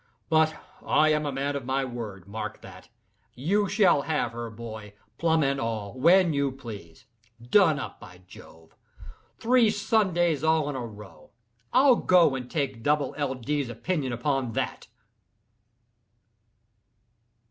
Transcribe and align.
But 0.29 0.55
I 0.83 1.09
am 1.09 1.27
a 1.27 1.31
man 1.31 1.55
of 1.55 1.63
my 1.63 1.85
word—mark 1.85 2.61
that! 2.61 2.89
you 3.35 3.69
shall 3.69 4.01
have 4.01 4.31
her, 4.31 4.49
boy, 4.49 4.95
(plum 5.19 5.43
and 5.43 5.61
all), 5.61 5.93
when 5.93 6.33
you 6.33 6.51
please. 6.51 7.05
Done 7.39 7.77
up, 7.77 7.99
by 7.99 8.21
Jove! 8.25 8.75
Three 9.37 9.69
Sundays 9.69 10.43
all 10.43 10.67
in 10.71 10.75
a 10.75 10.83
row! 10.83 11.29
I'll 11.71 11.97
go, 11.97 12.33
and 12.33 12.49
take 12.49 12.81
Dubble 12.81 13.13
L. 13.15 13.35
Dee's 13.35 13.69
opinion 13.69 14.11
upon 14.11 14.53
that." 14.53 14.87